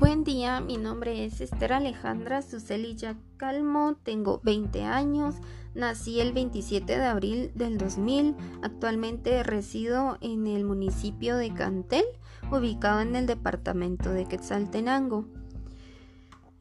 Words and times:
Buen 0.00 0.24
día, 0.24 0.62
mi 0.62 0.78
nombre 0.78 1.26
es 1.26 1.42
Esther 1.42 1.74
Alejandra 1.74 2.40
Sucelilla 2.40 3.18
Calmo, 3.36 3.96
tengo 4.02 4.40
20 4.42 4.82
años, 4.84 5.34
nací 5.74 6.20
el 6.20 6.32
27 6.32 6.96
de 6.96 7.04
abril 7.04 7.50
del 7.54 7.76
2000, 7.76 8.34
actualmente 8.62 9.42
resido 9.42 10.16
en 10.22 10.46
el 10.46 10.64
municipio 10.64 11.36
de 11.36 11.52
Cantel, 11.52 12.06
ubicado 12.50 13.02
en 13.02 13.14
el 13.14 13.26
departamento 13.26 14.10
de 14.10 14.24
Quetzaltenango. 14.24 15.26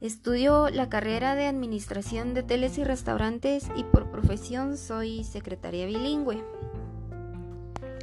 Estudio 0.02 0.70
la 0.70 0.90
carrera 0.90 1.36
de 1.36 1.46
Administración 1.46 2.34
de 2.34 2.42
Hoteles 2.42 2.78
y 2.78 2.84
Restaurantes 2.84 3.70
y 3.78 3.86
por 3.86 4.12
profesión 4.12 4.76
soy 4.76 5.24
secretaria 5.24 5.86
bilingüe. 5.86 6.44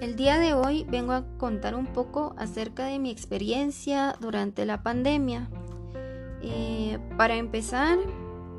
El 0.01 0.15
día 0.15 0.39
de 0.39 0.53
hoy 0.53 0.85
vengo 0.85 1.13
a 1.13 1.25
contar 1.39 1.75
un 1.75 1.87
poco 1.87 2.35
acerca 2.37 2.85
de 2.85 2.99
mi 2.99 3.11
experiencia 3.11 4.15
durante 4.21 4.67
la 4.67 4.83
pandemia. 4.83 5.49
Eh, 6.43 6.99
para 7.17 7.37
empezar, 7.37 7.99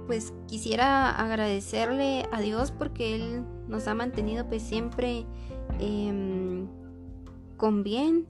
pues 0.07 0.33
quisiera 0.47 1.11
agradecerle 1.11 2.27
a 2.31 2.41
Dios 2.41 2.71
porque 2.71 3.15
Él 3.15 3.45
nos 3.67 3.87
ha 3.87 3.93
mantenido 3.93 4.47
pues 4.47 4.63
siempre 4.63 5.27
em, 5.79 6.67
con 7.55 7.83
bien. 7.83 8.25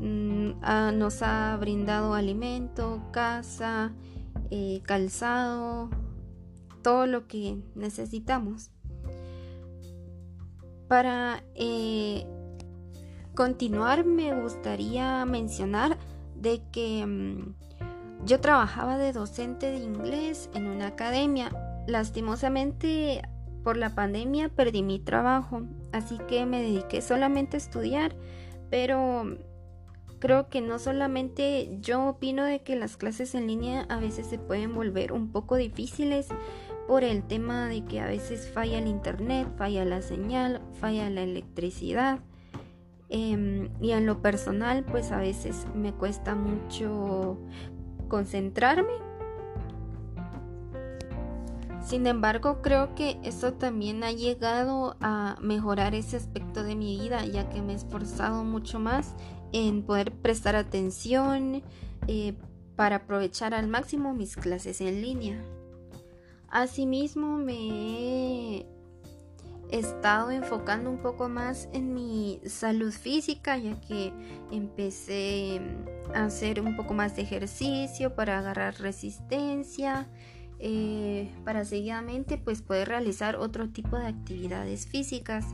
Mm, 0.00 0.52
nos 0.98 1.20
ha 1.22 1.56
brindado 1.58 2.14
alimento, 2.14 3.02
casa, 3.12 3.92
eh, 4.50 4.80
calzado, 4.84 5.90
todo 6.82 7.06
lo 7.06 7.26
que 7.26 7.58
necesitamos. 7.74 8.70
Para 10.94 11.42
eh, 11.56 12.24
continuar 13.34 14.04
me 14.04 14.32
gustaría 14.40 15.24
mencionar 15.24 15.98
de 16.36 16.62
que 16.70 17.04
mm, 17.04 17.56
yo 18.24 18.40
trabajaba 18.40 18.96
de 18.96 19.12
docente 19.12 19.72
de 19.72 19.78
inglés 19.78 20.50
en 20.54 20.68
una 20.68 20.86
academia. 20.86 21.50
Lastimosamente 21.88 23.22
por 23.64 23.76
la 23.76 23.96
pandemia 23.96 24.50
perdí 24.50 24.84
mi 24.84 25.00
trabajo, 25.00 25.62
así 25.90 26.16
que 26.28 26.46
me 26.46 26.62
dediqué 26.62 27.02
solamente 27.02 27.56
a 27.56 27.58
estudiar, 27.58 28.14
pero 28.70 29.36
creo 30.20 30.48
que 30.48 30.60
no 30.60 30.78
solamente 30.78 31.76
yo 31.80 32.06
opino 32.06 32.44
de 32.44 32.62
que 32.62 32.76
las 32.76 32.96
clases 32.96 33.34
en 33.34 33.48
línea 33.48 33.84
a 33.88 33.98
veces 33.98 34.28
se 34.28 34.38
pueden 34.38 34.72
volver 34.76 35.12
un 35.12 35.32
poco 35.32 35.56
difíciles, 35.56 36.28
por 36.86 37.04
el 37.04 37.22
tema 37.22 37.68
de 37.68 37.84
que 37.84 38.00
a 38.00 38.06
veces 38.06 38.50
falla 38.52 38.78
el 38.78 38.86
internet, 38.86 39.48
falla 39.56 39.84
la 39.84 40.02
señal, 40.02 40.60
falla 40.80 41.08
la 41.10 41.22
electricidad. 41.22 42.20
Em, 43.08 43.70
y 43.80 43.92
en 43.92 44.06
lo 44.06 44.20
personal, 44.20 44.84
pues 44.84 45.12
a 45.12 45.18
veces 45.18 45.66
me 45.74 45.92
cuesta 45.92 46.34
mucho 46.34 47.38
concentrarme. 48.08 48.92
Sin 51.84 52.06
embargo, 52.06 52.62
creo 52.62 52.94
que 52.94 53.18
eso 53.22 53.52
también 53.52 54.02
ha 54.04 54.10
llegado 54.10 54.96
a 55.00 55.36
mejorar 55.40 55.94
ese 55.94 56.16
aspecto 56.16 56.62
de 56.62 56.74
mi 56.74 56.98
vida, 56.98 57.26
ya 57.26 57.48
que 57.50 57.60
me 57.60 57.72
he 57.74 57.76
esforzado 57.76 58.42
mucho 58.42 58.80
más 58.80 59.14
en 59.52 59.82
poder 59.82 60.10
prestar 60.10 60.56
atención 60.56 61.62
eh, 62.08 62.34
para 62.74 62.96
aprovechar 62.96 63.52
al 63.52 63.68
máximo 63.68 64.14
mis 64.14 64.34
clases 64.34 64.80
en 64.80 65.02
línea. 65.02 65.53
Asimismo, 66.54 67.36
me 67.36 68.58
he 68.58 68.64
estado 69.72 70.30
enfocando 70.30 70.88
un 70.88 70.98
poco 70.98 71.28
más 71.28 71.68
en 71.72 71.92
mi 71.92 72.40
salud 72.46 72.92
física, 72.92 73.58
ya 73.58 73.74
que 73.80 74.12
empecé 74.52 75.60
a 76.14 76.26
hacer 76.26 76.60
un 76.60 76.76
poco 76.76 76.94
más 76.94 77.16
de 77.16 77.22
ejercicio 77.22 78.14
para 78.14 78.38
agarrar 78.38 78.78
resistencia, 78.78 80.06
eh, 80.60 81.28
para 81.44 81.64
seguidamente 81.64 82.38
pues 82.38 82.62
poder 82.62 82.86
realizar 82.86 83.34
otro 83.34 83.70
tipo 83.70 83.98
de 83.98 84.06
actividades 84.06 84.86
físicas. 84.86 85.46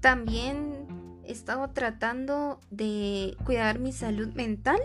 También 0.00 1.20
he 1.22 1.30
estado 1.30 1.70
tratando 1.70 2.58
de 2.72 3.36
cuidar 3.44 3.78
mi 3.78 3.92
salud 3.92 4.34
mental 4.34 4.80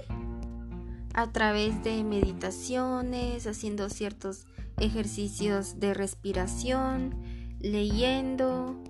a 1.14 1.32
través 1.32 1.84
de 1.84 2.04
meditaciones, 2.04 3.48
haciendo 3.48 3.90
ciertos 3.90 4.46
ejercicios 4.78 5.80
de 5.80 5.94
respiración, 5.94 7.16
leyendo 7.60 8.82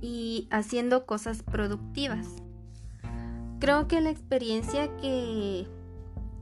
y 0.00 0.48
haciendo 0.50 1.06
cosas 1.06 1.42
productivas. 1.42 2.26
Creo 3.60 3.88
que 3.88 4.00
la 4.00 4.10
experiencia 4.10 4.96
que 4.98 5.66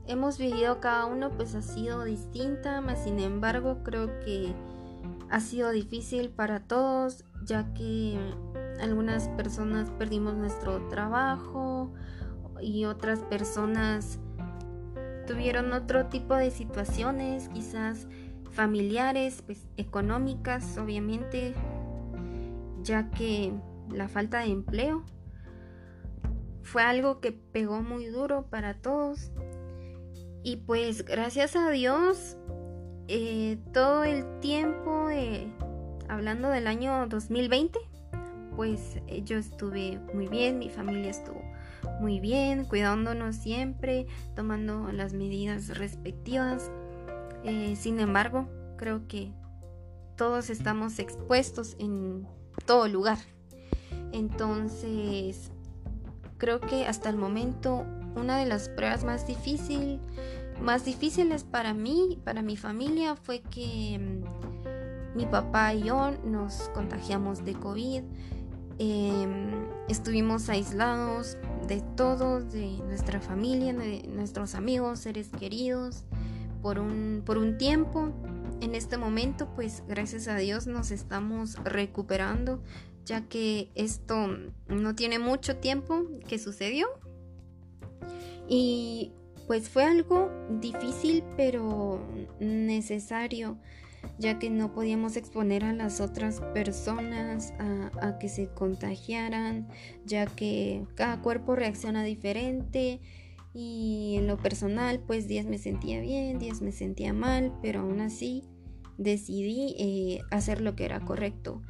hemos 0.05 0.37
vivido 0.37 0.79
cada 0.79 1.05
uno 1.05 1.31
pues 1.31 1.55
ha 1.55 1.61
sido 1.61 2.03
distinta, 2.03 2.81
mas 2.81 3.03
sin 3.03 3.19
embargo 3.19 3.83
creo 3.83 4.19
que 4.19 4.53
ha 5.29 5.39
sido 5.39 5.71
difícil 5.71 6.29
para 6.29 6.59
todos 6.59 7.25
ya 7.43 7.73
que 7.73 8.17
algunas 8.79 9.29
personas 9.29 9.89
perdimos 9.91 10.35
nuestro 10.35 10.87
trabajo 10.89 11.91
y 12.61 12.85
otras 12.85 13.19
personas 13.19 14.19
tuvieron 15.27 15.71
otro 15.73 16.07
tipo 16.07 16.35
de 16.35 16.49
situaciones, 16.49 17.49
quizás 17.49 18.07
familiares, 18.51 19.43
pues 19.45 19.67
económicas, 19.77 20.79
obviamente, 20.79 21.53
ya 22.81 23.11
que 23.11 23.53
la 23.91 24.07
falta 24.07 24.39
de 24.39 24.47
empleo 24.47 25.03
fue 26.63 26.81
algo 26.81 27.19
que 27.19 27.31
pegó 27.31 27.81
muy 27.81 28.07
duro 28.07 28.47
para 28.49 28.73
todos. 28.73 29.31
Y 30.43 30.57
pues 30.57 31.05
gracias 31.05 31.55
a 31.55 31.69
Dios, 31.69 32.37
eh, 33.07 33.57
todo 33.73 34.03
el 34.03 34.39
tiempo, 34.39 35.07
hablando 36.09 36.49
del 36.49 36.67
año 36.67 37.07
2020, 37.07 37.79
pues 38.57 38.97
eh, 39.05 39.21
yo 39.23 39.37
estuve 39.37 40.01
muy 40.15 40.27
bien, 40.27 40.57
mi 40.57 40.69
familia 40.69 41.11
estuvo 41.11 41.43
muy 42.01 42.19
bien, 42.19 42.65
cuidándonos 42.65 43.35
siempre, 43.35 44.07
tomando 44.35 44.91
las 44.91 45.13
medidas 45.13 45.77
respectivas. 45.77 46.71
Eh, 47.43 47.75
sin 47.75 47.99
embargo, 47.99 48.49
creo 48.75 49.07
que 49.07 49.31
todos 50.15 50.49
estamos 50.49 50.97
expuestos 50.97 51.75
en 51.77 52.27
todo 52.65 52.87
lugar. 52.87 53.19
Entonces, 54.11 55.51
creo 56.39 56.59
que 56.59 56.87
hasta 56.87 57.11
el 57.11 57.17
momento 57.17 57.85
una 58.15 58.39
de 58.39 58.47
las 58.47 58.69
pruebas 58.69 59.03
más 59.03 59.27
difícil, 59.27 59.99
más 60.63 60.83
difíciles 60.83 61.43
para 61.43 61.75
mí, 61.75 62.19
para 62.23 62.41
mi 62.41 62.57
familia, 62.57 63.15
fue 63.15 63.41
que 63.41 63.99
mm, 63.99 65.15
mi 65.15 65.27
papá 65.27 65.75
y 65.75 65.83
yo 65.83 66.11
nos 66.25 66.69
contagiamos 66.73 67.45
de 67.45 67.53
COVID. 67.53 68.03
Em, 68.79 69.67
estuvimos 69.87 70.49
aislados 70.49 71.37
de 71.67 71.81
todos, 71.95 72.51
de 72.51 72.77
nuestra 72.85 73.19
familia, 73.19 73.73
de 73.73 74.03
nuestros 74.07 74.53
amigos, 74.53 74.99
seres 74.99 75.29
queridos 75.29 76.03
por 76.61 76.79
un, 76.79 77.23
por 77.25 77.37
un 77.37 77.57
tiempo. 77.57 78.11
En 78.61 78.75
este 78.75 78.97
momento, 78.97 79.49
pues 79.55 79.83
gracias 79.87 80.27
a 80.27 80.35
Dios 80.35 80.67
nos 80.67 80.91
estamos 80.91 81.55
recuperando, 81.63 82.61
ya 83.05 83.27
que 83.27 83.71
esto 83.75 84.27
no 84.67 84.95
tiene 84.95 85.17
mucho 85.17 85.57
tiempo 85.57 86.05
que 86.27 86.37
sucedió. 86.37 86.87
Y 88.47 89.11
pues 89.47 89.69
fue 89.69 89.85
algo 89.85 90.29
difícil, 90.59 91.23
pero 91.35 92.05
necesario, 92.39 93.57
ya 94.19 94.39
que 94.39 94.49
no 94.49 94.73
podíamos 94.73 95.15
exponer 95.15 95.63
a 95.63 95.73
las 95.73 96.01
otras 96.01 96.41
personas 96.53 97.53
a, 97.59 98.17
que 98.19 98.29
se 98.29 98.47
contagiaran, 98.47 99.67
ya 100.05 100.25
que 100.25 100.85
cada 100.95 101.21
cuerpo 101.21 101.55
reacciona 101.55 102.03
diferente 102.03 102.99
y 103.53 104.15
en 104.17 104.27
lo 104.27 104.37
personal, 104.37 104.99
pues 105.05 105.27
10 105.27 105.47
me 105.47 105.57
sentía 105.57 105.99
bien, 105.99 106.39
10 106.39 106.61
me 106.61 106.71
sentía 106.71 107.13
mal, 107.13 107.53
pero 107.61 107.81
aún 107.81 108.01
así 108.01 108.43
decidí 108.97 109.75
eh, 109.79 110.19
hacer 110.31 110.61
lo 110.61 110.75
que 110.75 110.85
era 110.85 110.99
correcto. 110.99 111.61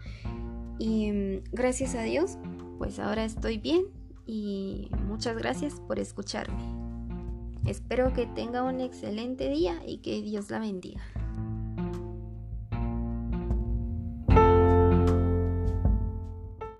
Y 0.79 1.11
mm, 1.11 1.43
gracias 1.51 1.95
a 1.95 2.03
Dios, 2.03 2.37
pues 2.77 2.99
ahora 2.99 3.25
estoy 3.25 3.57
bien 3.57 3.85
y 4.25 4.89
muchas 5.07 5.37
gracias 5.37 5.75
por 5.87 5.99
escucharme. 5.99 6.61
Espero 7.65 8.13
que 8.13 8.25
tenga 8.27 8.63
un 8.63 8.79
excelente 8.79 9.49
día 9.49 9.81
y 9.85 9.97
que 9.97 10.21
Dios 10.21 10.49
la 10.49 10.59
bendiga. 10.59 11.01